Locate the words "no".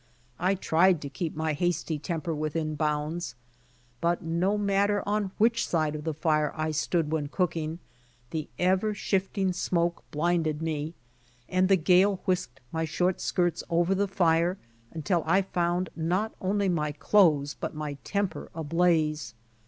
4.23-4.57